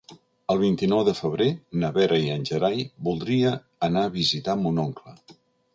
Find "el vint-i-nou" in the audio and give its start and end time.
0.53-1.03